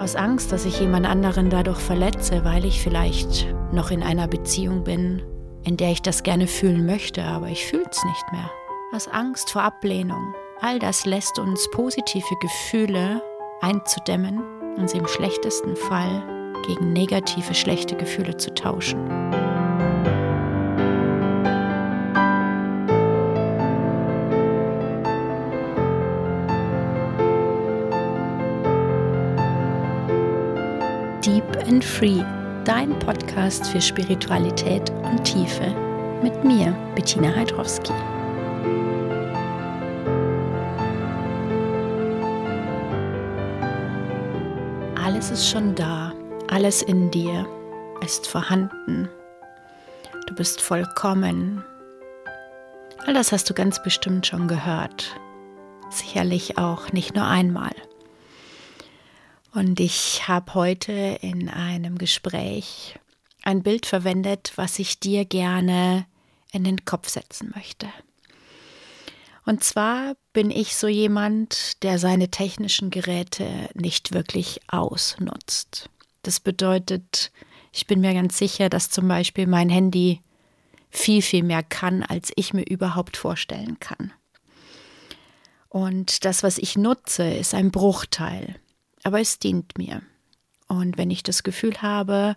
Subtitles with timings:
[0.00, 4.82] Aus Angst, dass ich jemand anderen dadurch verletze, weil ich vielleicht noch in einer Beziehung
[4.82, 5.20] bin,
[5.62, 8.50] in der ich das gerne fühlen möchte, aber ich fühle es nicht mehr.
[8.94, 10.34] Aus Angst vor Ablehnung.
[10.58, 13.20] All das lässt uns positive Gefühle
[13.60, 14.42] einzudämmen
[14.78, 16.22] und sie im schlechtesten Fall
[16.66, 19.06] gegen negative, schlechte Gefühle zu tauschen.
[31.24, 32.24] Deep and Free,
[32.64, 35.66] dein Podcast für Spiritualität und Tiefe.
[36.22, 37.92] Mit mir, Bettina Heidrowski.
[44.94, 46.14] Alles ist schon da,
[46.48, 47.46] alles in dir
[48.02, 49.10] ist vorhanden.
[50.26, 51.62] Du bist vollkommen.
[53.06, 55.14] All das hast du ganz bestimmt schon gehört.
[55.90, 57.72] Sicherlich auch nicht nur einmal.
[59.52, 62.98] Und ich habe heute in einem Gespräch
[63.42, 66.06] ein Bild verwendet, was ich dir gerne
[66.52, 67.88] in den Kopf setzen möchte.
[69.44, 75.90] Und zwar bin ich so jemand, der seine technischen Geräte nicht wirklich ausnutzt.
[76.22, 77.32] Das bedeutet,
[77.72, 80.20] ich bin mir ganz sicher, dass zum Beispiel mein Handy
[80.90, 84.12] viel, viel mehr kann, als ich mir überhaupt vorstellen kann.
[85.68, 88.60] Und das, was ich nutze, ist ein Bruchteil
[89.02, 90.02] aber es dient mir.
[90.68, 92.36] Und wenn ich das Gefühl habe,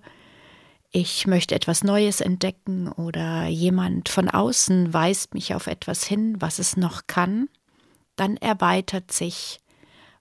[0.92, 6.59] ich möchte etwas Neues entdecken oder jemand von außen weist mich auf etwas hin, was
[6.59, 7.50] es noch kann,
[8.16, 9.59] dann erweitert sich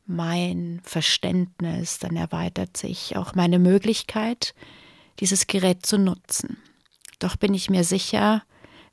[0.07, 4.55] mein Verständnis, dann erweitert sich auch meine Möglichkeit,
[5.20, 6.57] dieses Gerät zu nutzen.
[7.19, 8.43] Doch bin ich mir sicher,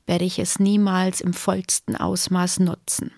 [0.06, 3.10] werde ich es niemals im vollsten Ausmaß nutzen.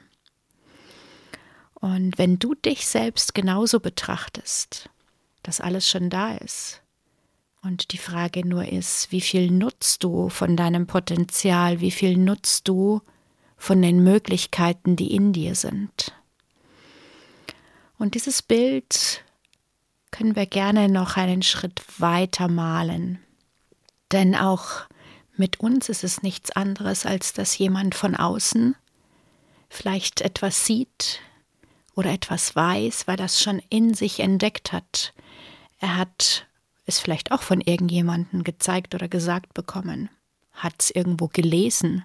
[1.83, 4.89] Und wenn du dich selbst genauso betrachtest,
[5.43, 6.81] dass alles schon da ist,
[7.61, 12.69] und die Frage nur ist, wie viel nutzt du von deinem Potenzial, wie viel nutzt
[12.69, 13.03] du
[13.57, 16.15] von den Möglichkeiten, die in dir sind.
[17.99, 19.25] Und dieses Bild
[20.13, 23.19] können wir gerne noch einen Schritt weiter malen.
[24.13, 24.83] Denn auch
[25.37, 28.77] mit uns ist es nichts anderes, als dass jemand von außen
[29.69, 31.21] vielleicht etwas sieht,
[31.95, 35.13] oder etwas weiß, weil das schon in sich entdeckt hat.
[35.79, 36.47] Er hat
[36.87, 40.11] es vielleicht auch von irgendjemandem gezeigt oder gesagt bekommen,
[40.53, 42.05] hat es irgendwo gelesen,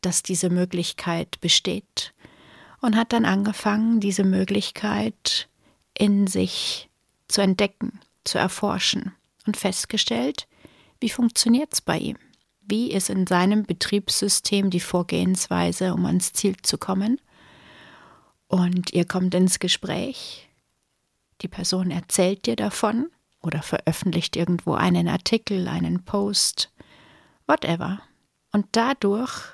[0.00, 2.14] dass diese Möglichkeit besteht
[2.80, 5.48] und hat dann angefangen, diese Möglichkeit
[5.96, 6.88] in sich
[7.26, 9.12] zu entdecken, zu erforschen
[9.46, 10.46] und festgestellt,
[11.00, 12.16] wie funktioniert es bei ihm?
[12.60, 17.20] Wie ist in seinem Betriebssystem die Vorgehensweise, um ans Ziel zu kommen?
[18.48, 20.48] Und ihr kommt ins Gespräch.
[21.42, 23.10] Die Person erzählt dir davon
[23.40, 26.72] oder veröffentlicht irgendwo einen Artikel, einen Post,
[27.46, 28.00] whatever.
[28.50, 29.44] Und dadurch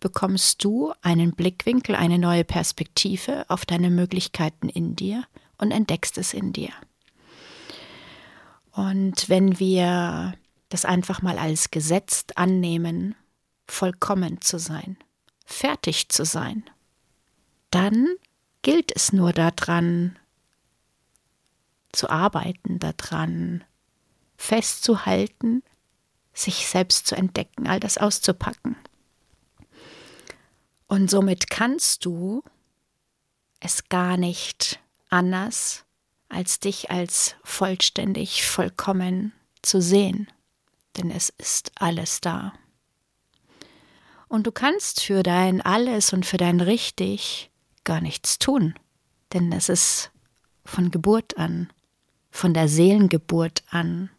[0.00, 5.24] bekommst du einen Blickwinkel, eine neue Perspektive auf deine Möglichkeiten in dir
[5.58, 6.70] und entdeckst es in dir.
[8.72, 10.34] Und wenn wir
[10.68, 13.14] das einfach mal als gesetzt annehmen,
[13.68, 14.98] vollkommen zu sein,
[15.46, 16.64] fertig zu sein,
[17.74, 18.08] dann
[18.62, 20.18] gilt es nur daran,
[21.92, 23.64] zu arbeiten, daran
[24.36, 25.62] festzuhalten,
[26.32, 28.76] sich selbst zu entdecken, all das auszupacken.
[30.86, 32.42] Und somit kannst du
[33.60, 35.84] es gar nicht anders,
[36.28, 40.28] als dich als vollständig, vollkommen zu sehen,
[40.96, 42.52] denn es ist alles da.
[44.28, 47.50] Und du kannst für dein Alles und für dein Richtig
[47.84, 48.74] gar nichts tun,
[49.32, 50.10] denn es ist
[50.64, 51.72] von Geburt an,
[52.30, 54.10] von der Seelengeburt an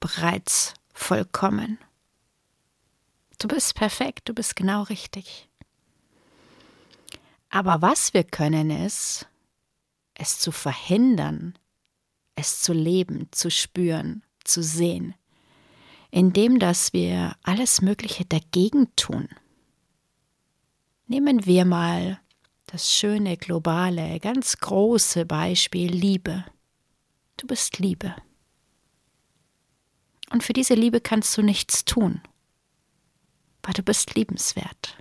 [0.00, 1.78] bereits vollkommen.
[3.38, 5.48] Du bist perfekt, du bist genau richtig.
[7.50, 9.26] Aber was wir können ist,
[10.14, 11.58] es zu verhindern,
[12.34, 15.14] es zu leben, zu spüren, zu sehen,
[16.10, 19.28] indem dass wir alles Mögliche dagegen tun.
[21.06, 22.20] Nehmen wir mal
[22.76, 26.44] das schöne, globale, ganz große Beispiel Liebe.
[27.38, 28.14] Du bist Liebe.
[30.30, 32.20] Und für diese Liebe kannst du nichts tun,
[33.62, 34.98] weil du bist liebenswert.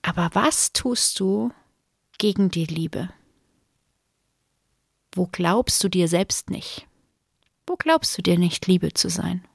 [0.00, 1.52] Aber was tust du
[2.16, 3.10] gegen die Liebe?
[5.12, 6.86] Wo glaubst du dir selbst nicht?
[7.66, 9.46] Wo glaubst du dir nicht, Liebe zu sein?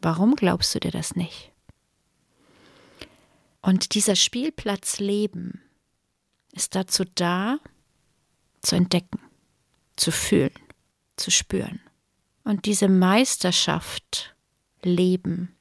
[0.00, 1.52] Warum glaubst du dir das nicht?
[3.62, 5.62] Und dieser Spielplatz Leben
[6.56, 7.58] ist dazu da,
[8.62, 9.20] zu entdecken,
[9.94, 10.54] zu fühlen,
[11.16, 11.80] zu spüren.
[12.44, 14.34] Und diese Meisterschaft
[14.82, 15.54] leben,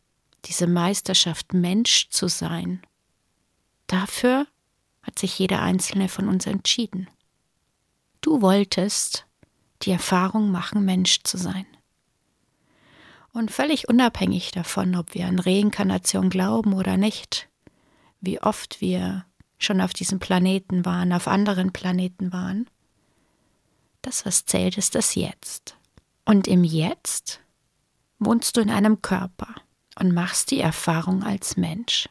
[0.45, 2.81] diese Meisterschaft Mensch zu sein,
[3.87, 4.47] dafür
[5.03, 7.09] hat sich jeder einzelne von uns entschieden.
[8.21, 9.25] Du wolltest
[9.81, 11.65] die Erfahrung machen, Mensch zu sein.
[13.33, 17.49] Und völlig unabhängig davon, ob wir an Reinkarnation glauben oder nicht,
[18.21, 19.25] wie oft wir
[19.57, 22.67] schon auf diesem Planeten waren, auf anderen Planeten waren,
[24.01, 25.75] das, was zählt, ist das Jetzt.
[26.25, 27.39] Und im Jetzt
[28.19, 29.55] wohnst du in einem Körper
[29.99, 32.07] und machst die Erfahrung als Mensch.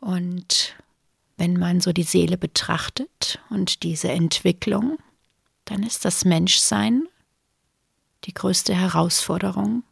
[0.00, 0.76] Und
[1.36, 4.98] wenn man so die Seele betrachtet und diese Entwicklung,
[5.64, 7.08] dann ist das Menschsein
[8.24, 9.82] die größte Herausforderung,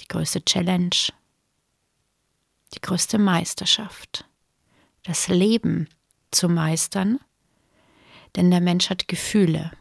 [0.00, 0.90] die größte Challenge,
[2.74, 4.24] die größte Meisterschaft.
[5.02, 5.88] Das Leben
[6.30, 7.18] zu meistern,
[8.36, 9.72] denn der Mensch hat Gefühle.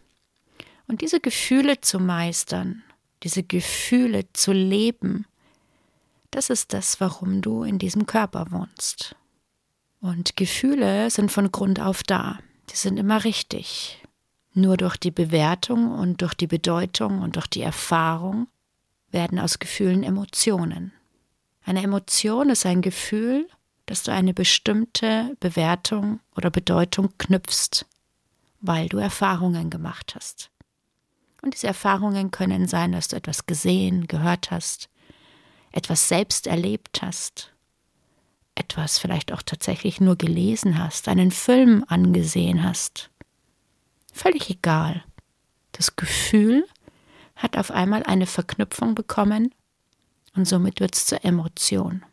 [0.87, 2.83] Und diese Gefühle zu meistern,
[3.23, 5.25] diese Gefühle zu leben,
[6.31, 9.15] das ist das, warum du in diesem Körper wohnst.
[10.01, 12.39] Und Gefühle sind von Grund auf da.
[12.69, 14.01] Die sind immer richtig.
[14.53, 18.47] Nur durch die Bewertung und durch die Bedeutung und durch die Erfahrung
[19.11, 20.93] werden aus Gefühlen Emotionen.
[21.69, 23.47] Eine Emotion ist ein Gefühl,
[23.85, 27.85] das du eine bestimmte Bewertung oder Bedeutung knüpfst,
[28.59, 30.49] weil du Erfahrungen gemacht hast.
[31.43, 34.89] Und diese Erfahrungen können sein, dass du etwas gesehen, gehört hast,
[35.71, 37.53] etwas selbst erlebt hast,
[38.55, 43.11] etwas vielleicht auch tatsächlich nur gelesen hast, einen Film angesehen hast.
[44.11, 45.03] Völlig egal.
[45.73, 46.65] Das Gefühl
[47.35, 49.53] hat auf einmal eine Verknüpfung bekommen
[50.39, 52.05] und somit wird es zur Emotion.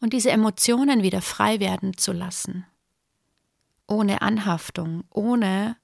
[0.00, 2.66] Und diese Emotionen wieder frei werden zu lassen,
[3.86, 5.76] ohne Anhaftung, ohne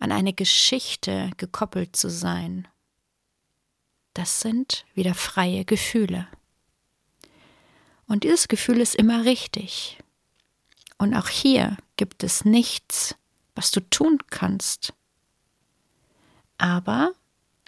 [0.00, 2.66] an eine Geschichte gekoppelt zu sein,
[4.14, 6.26] das sind wieder freie Gefühle.
[8.08, 10.00] Und dieses Gefühl ist immer richtig.
[10.98, 13.14] Und auch hier gibt es nichts,
[13.54, 14.94] was du tun kannst.
[16.58, 17.12] Aber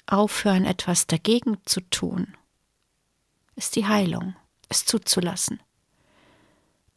[0.09, 2.37] aufhören, etwas dagegen zu tun,
[3.57, 4.35] ist die Heilung,
[4.69, 5.61] es zuzulassen.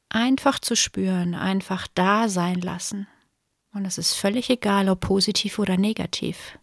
[0.09, 3.07] Einfach zu spüren, einfach da sein lassen.
[3.73, 6.57] Und es ist völlig egal, ob positiv oder negativ.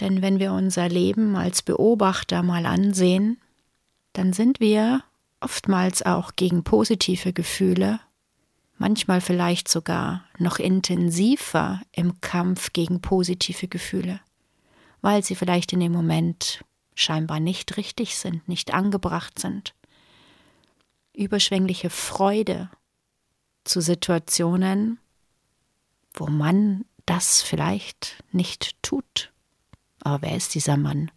[0.00, 3.38] Denn wenn wir unser Leben als Beobachter mal ansehen,
[4.14, 5.04] dann sind wir
[5.40, 8.00] oftmals auch gegen positive Gefühle,
[8.78, 14.20] manchmal vielleicht sogar noch intensiver im Kampf gegen positive Gefühle,
[15.02, 16.64] weil sie vielleicht in dem Moment
[17.00, 19.74] scheinbar nicht richtig sind, nicht angebracht sind.
[21.12, 22.70] Überschwängliche Freude
[23.64, 24.98] zu Situationen,
[26.14, 29.32] wo man das vielleicht nicht tut
[30.02, 31.10] aber wer ist dieser Mann?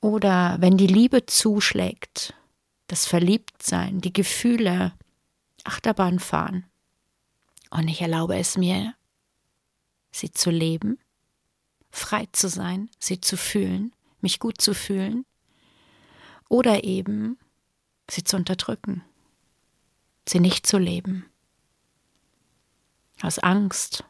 [0.00, 2.34] Oder wenn die Liebe zuschlägt,
[2.86, 4.94] das Verliebtsein, die Gefühle,
[5.64, 6.64] Achterbahn fahren.
[7.70, 8.94] Und ich erlaube es mir,
[10.10, 10.98] sie zu leben,
[11.98, 15.24] frei zu sein, sie zu fühlen, mich gut zu fühlen.
[16.48, 17.38] Oder eben
[18.10, 19.04] sie zu unterdrücken,
[20.26, 21.26] sie nicht zu leben.
[23.20, 24.04] Aus Angst,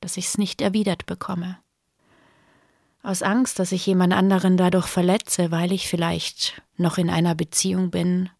[0.00, 1.58] dass ich es nicht erwidert bekomme
[3.02, 7.90] aus Angst, dass ich jemand anderen dadurch verletze, weil ich vielleicht noch in einer Beziehung
[7.90, 8.30] bin,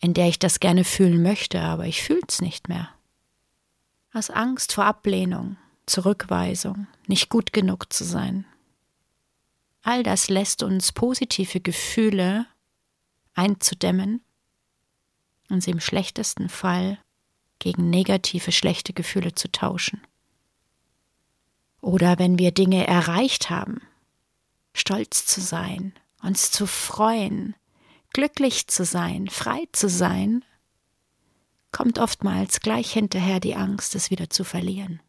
[0.00, 2.88] in der ich das gerne fühlen möchte, aber ich fühl's nicht mehr.
[4.14, 5.56] Aus Angst vor Ablehnung,
[5.88, 8.46] Zurückweisung, nicht gut genug zu sein.
[9.82, 12.46] All das lässt uns positive Gefühle
[13.34, 14.22] einzudämmen
[15.48, 16.98] und sie im schlechtesten Fall
[17.58, 20.00] gegen negative, schlechte Gefühle zu tauschen.
[21.80, 23.80] Oder wenn wir Dinge erreicht haben,
[24.74, 27.54] stolz zu sein, uns zu freuen,
[28.12, 30.44] glücklich zu sein, frei zu sein,
[31.72, 35.00] kommt oftmals gleich hinterher die Angst, es wieder zu verlieren.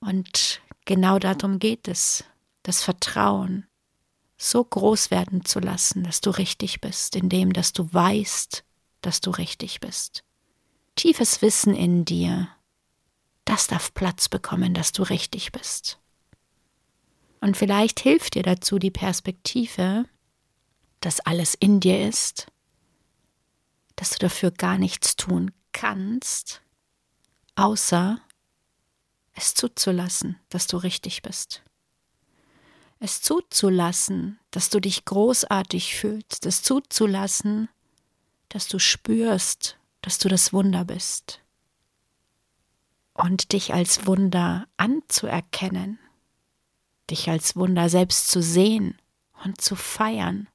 [0.00, 2.24] Und genau darum geht es,
[2.62, 3.66] das Vertrauen
[4.36, 8.64] so groß werden zu lassen, dass du richtig bist, indem dass du weißt,
[9.02, 10.24] dass du richtig bist.
[10.96, 12.48] Tiefes Wissen in dir,
[13.44, 15.98] das darf Platz bekommen, dass du richtig bist.
[17.40, 20.06] Und vielleicht hilft dir dazu die Perspektive,
[21.00, 22.46] dass alles in dir ist,
[23.96, 26.62] dass du dafür gar nichts tun kannst,
[27.56, 28.20] außer
[29.34, 31.62] es zuzulassen, dass du richtig bist.
[32.98, 37.68] Es zuzulassen, dass du dich großartig fühlst, es zuzulassen,
[38.50, 41.40] dass du spürst, dass du das Wunder bist.
[43.14, 45.98] Und dich als Wunder anzuerkennen,
[47.10, 48.98] dich als Wunder selbst zu sehen
[49.44, 50.48] und zu feiern,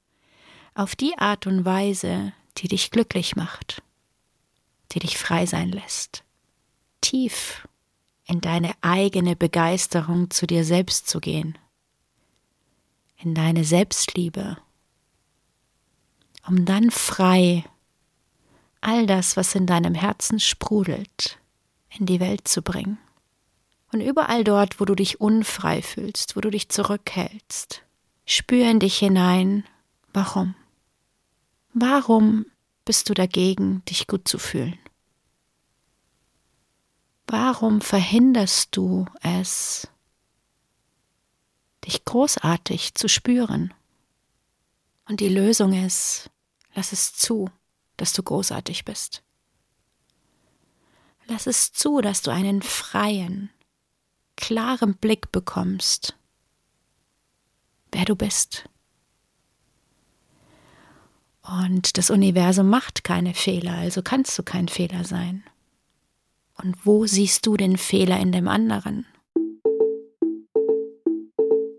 [0.74, 3.82] auf die Art und Weise, die dich glücklich macht,
[4.92, 6.22] die dich frei sein lässt,
[7.00, 7.66] tief
[8.26, 11.56] in deine eigene Begeisterung zu dir selbst zu gehen,
[13.18, 14.58] in deine Selbstliebe,
[16.46, 17.64] um dann frei
[18.80, 21.38] all das, was in deinem Herzen sprudelt,
[21.98, 22.98] in die Welt zu bringen.
[23.92, 27.82] Und überall dort, wo du dich unfrei fühlst, wo du dich zurückhältst,
[28.26, 29.64] spür in dich hinein,
[30.12, 30.54] warum?
[31.72, 32.46] Warum
[32.84, 34.78] bist du dagegen, dich gut zu fühlen?
[37.26, 39.88] Warum verhinderst du es,
[41.84, 43.74] dich großartig zu spüren?
[45.08, 46.30] Und die Lösung ist,
[46.74, 47.50] lass es zu,
[47.96, 49.22] dass du großartig bist.
[51.26, 53.50] Lass es zu, dass du einen freien,
[54.36, 56.16] klaren Blick bekommst,
[57.90, 58.68] wer du bist.
[61.42, 65.44] Und das Universum macht keine Fehler, also kannst du kein Fehler sein.
[66.62, 69.06] Und wo siehst du den Fehler in dem anderen?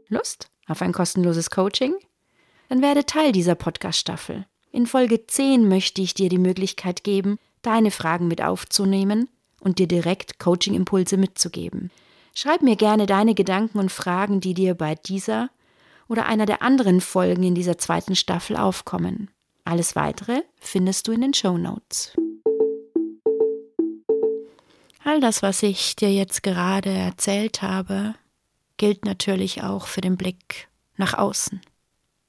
[0.07, 1.93] Lust auf ein kostenloses Coaching?
[2.69, 4.45] Dann werde Teil dieser Podcast-Staffel.
[4.71, 9.29] In Folge 10 möchte ich dir die Möglichkeit geben, deine Fragen mit aufzunehmen
[9.61, 11.91] und dir direkt Coaching-Impulse mitzugeben.
[12.33, 15.49] Schreib mir gerne deine Gedanken und Fragen, die dir bei dieser
[16.07, 19.31] oder einer der anderen Folgen in dieser zweiten Staffel aufkommen.
[19.65, 22.13] Alles weitere findest du in den Show Notes.
[25.07, 28.13] All das, was ich dir jetzt gerade erzählt habe,
[28.75, 31.61] gilt natürlich auch für den Blick nach außen.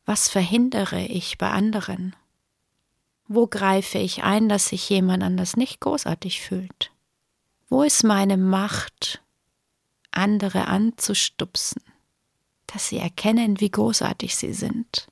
[0.07, 2.15] Was verhindere ich bei anderen?
[3.27, 6.93] Wo greife ich ein, dass sich jemand anders nicht großartig fühlt?
[7.69, 9.25] Wo ist meine Macht,
[10.13, 11.83] andere anzustupsen,
[12.69, 15.09] dass sie erkennen, wie großartig sie sind?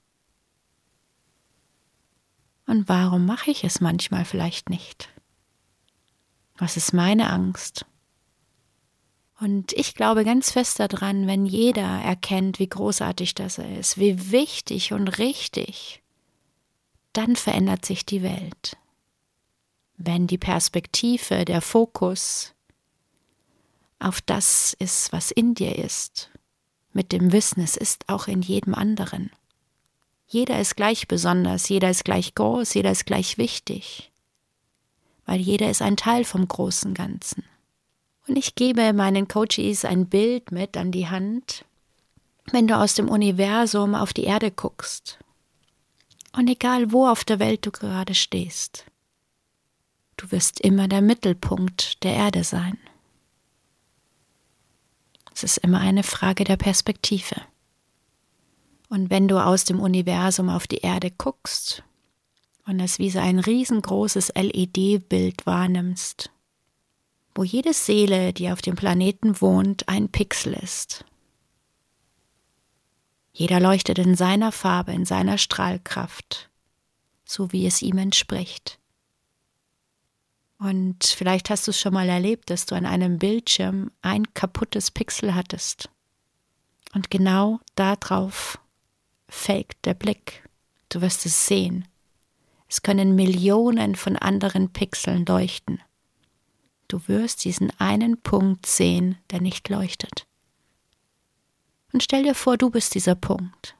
[2.68, 5.08] Und warum mache ich es manchmal vielleicht nicht?
[6.58, 7.84] Was ist meine Angst?
[9.38, 14.92] Und ich glaube ganz fest daran, wenn jeder erkennt, wie großartig das ist, wie wichtig
[14.92, 16.02] und richtig,
[17.12, 18.78] dann verändert sich die Welt.
[19.98, 22.54] Wenn die Perspektive, der Fokus
[23.98, 26.30] auf das ist, was in dir ist,
[26.92, 29.30] mit dem Wissen, es ist auch in jedem anderen.
[30.26, 34.10] Jeder ist gleich besonders, jeder ist gleich groß, jeder ist gleich wichtig,
[35.26, 37.44] weil jeder ist ein Teil vom großen Ganzen.
[38.26, 41.64] Und ich gebe meinen Coaches ein Bild mit an die Hand,
[42.50, 45.18] wenn du aus dem Universum auf die Erde guckst.
[46.32, 48.84] Und egal wo auf der Welt du gerade stehst,
[50.16, 52.78] du wirst immer der Mittelpunkt der Erde sein.
[55.34, 57.36] Es ist immer eine Frage der Perspektive.
[58.88, 61.82] Und wenn du aus dem Universum auf die Erde guckst
[62.66, 66.30] und es wie so ein riesengroßes LED-Bild wahrnimmst,
[67.34, 71.04] wo jede Seele, die auf dem Planeten wohnt, ein Pixel ist.
[73.32, 76.50] Jeder leuchtet in seiner Farbe, in seiner Strahlkraft,
[77.24, 78.78] so wie es ihm entspricht.
[80.58, 84.90] Und vielleicht hast du es schon mal erlebt, dass du an einem Bildschirm ein kaputtes
[84.90, 85.90] Pixel hattest.
[86.94, 88.58] Und genau darauf
[89.28, 90.48] fällt der Blick.
[90.88, 91.86] Du wirst es sehen.
[92.68, 95.80] Es können Millionen von anderen Pixeln leuchten.
[96.88, 100.26] Du wirst diesen einen Punkt sehen, der nicht leuchtet.
[101.92, 103.76] Und stell dir vor, du bist dieser Punkt.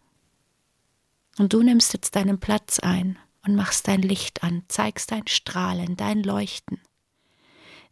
[1.39, 5.97] Und du nimmst jetzt deinen Platz ein und machst dein Licht an, zeigst dein Strahlen,
[5.97, 6.81] dein Leuchten,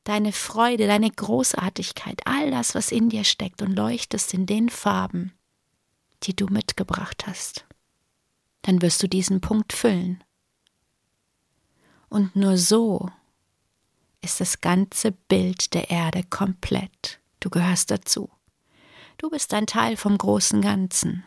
[0.04, 5.32] deine Freude, deine Großartigkeit, all das, was in dir steckt und leuchtest in den Farben,
[6.22, 7.66] die du mitgebracht hast.
[8.62, 10.23] Dann wirst du diesen Punkt füllen.
[12.14, 13.10] Und nur so
[14.20, 17.18] ist das ganze Bild der Erde komplett.
[17.40, 18.30] Du gehörst dazu.
[19.18, 21.24] Du bist ein Teil vom großen Ganzen.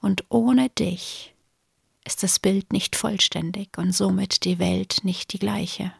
[0.00, 1.36] Und ohne dich
[2.04, 5.92] ist das Bild nicht vollständig und somit die Welt nicht die gleiche.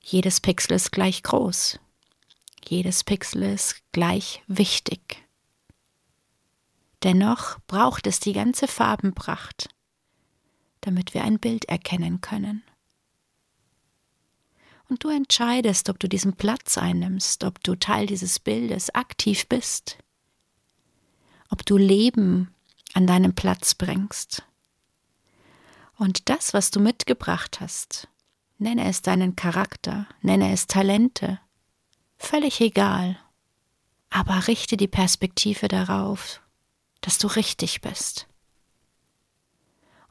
[0.00, 1.80] Jedes Pixel ist gleich groß.
[2.68, 5.26] Jedes Pixel ist gleich wichtig.
[7.02, 9.68] Dennoch braucht es die ganze Farbenpracht,
[10.82, 12.62] damit wir ein Bild erkennen können
[14.88, 19.98] und du entscheidest, ob du diesen Platz einnimmst, ob du Teil dieses Bildes aktiv bist,
[21.50, 22.54] ob du Leben
[22.94, 24.42] an deinen Platz bringst.
[25.96, 28.08] Und das, was du mitgebracht hast,
[28.58, 31.40] nenne es deinen Charakter, nenne es Talente,
[32.16, 33.18] völlig egal.
[34.10, 36.40] Aber richte die Perspektive darauf,
[37.00, 38.26] dass du richtig bist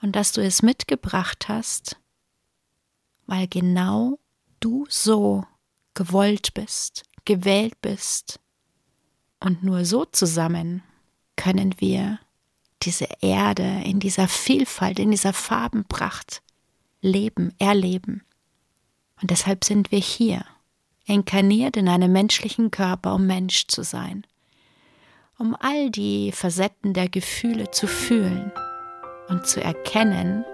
[0.01, 1.99] und dass du es mitgebracht hast,
[3.25, 4.19] weil genau
[4.59, 5.45] du so
[5.93, 8.39] gewollt bist, gewählt bist.
[9.39, 10.83] Und nur so zusammen
[11.35, 12.19] können wir
[12.83, 16.41] diese Erde in dieser Vielfalt, in dieser Farbenpracht
[17.01, 18.23] leben, erleben.
[19.21, 20.45] Und deshalb sind wir hier,
[21.05, 24.25] inkarniert in einem menschlichen Körper, um Mensch zu sein,
[25.39, 28.51] um all die Facetten der Gefühle zu fühlen
[29.27, 30.45] und zu erkennen,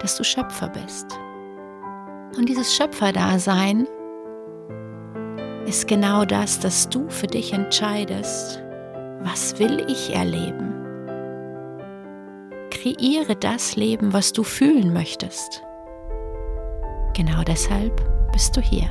[0.00, 1.06] dass du Schöpfer bist.
[2.36, 3.86] Und dieses Schöpferdasein
[5.66, 8.62] ist genau das, dass du für dich entscheidest,
[9.22, 10.72] was will ich erleben?
[12.70, 15.62] Kreiere das Leben, was du fühlen möchtest.
[17.14, 18.90] Genau deshalb bist du hier.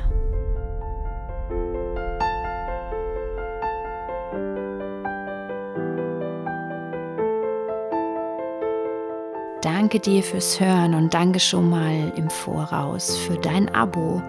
[9.84, 14.22] Danke dir fürs Hören und danke schon mal im Voraus für dein Abo,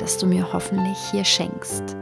[0.00, 1.96] das du mir hoffentlich hier schenkst.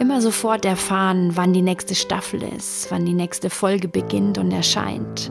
[0.00, 5.30] Immer sofort erfahren, wann die nächste Staffel ist, wann die nächste Folge beginnt und erscheint.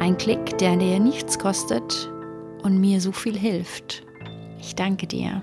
[0.00, 2.10] Ein Klick, der dir nichts kostet
[2.62, 4.02] und mir so viel hilft.
[4.60, 5.40] Ich danke dir.